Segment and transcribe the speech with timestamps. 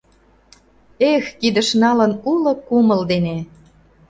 [1.11, 3.37] Эх, кидыш налын, уло кумыл дене